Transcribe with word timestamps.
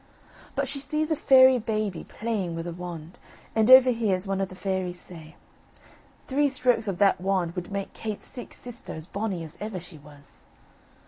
But 0.55 0.67
she 0.67 0.79
sees 0.79 1.11
a 1.11 1.15
fairy 1.15 1.59
baby 1.59 2.03
playing 2.03 2.55
with 2.55 2.65
a 2.65 2.71
wand, 2.73 3.19
and 3.55 3.69
overhears 3.69 4.25
one 4.25 4.41
of 4.41 4.49
the 4.49 4.55
fairies 4.55 4.99
say: 4.99 5.35
"Three 6.25 6.49
strokes 6.49 6.87
of 6.87 6.97
that 6.97 7.21
wand 7.21 7.51
would 7.53 7.71
make 7.71 7.93
Kate's 7.93 8.25
sick 8.25 8.51
sister 8.55 8.93
as 8.93 9.05
bonnie 9.05 9.43
as 9.43 9.59
ever 9.61 9.79
she 9.79 9.99
was." 9.99 10.47